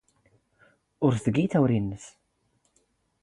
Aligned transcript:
ⵓⵔ 1.05 1.13
ⵉⴳⵉ 1.19 1.45
ⵜⴰⵡⵓⵔⵉ 1.51 1.77
ⵏⵏⵙ. 1.81 2.05